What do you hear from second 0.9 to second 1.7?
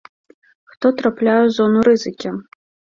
трапляе ў